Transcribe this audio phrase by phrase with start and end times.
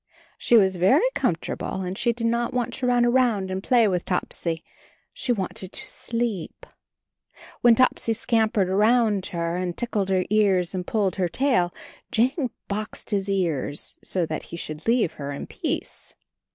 [0.39, 3.87] She was very com fortable, and she did not want to run around and play
[3.87, 4.63] with Topsy;
[5.13, 6.65] she wanted to sleep.
[7.61, 11.71] When Topsy scampered around her and tickled her ears and pulled her tail,
[12.11, 16.15] Jane boxed his ears, so that he should leave her in peace.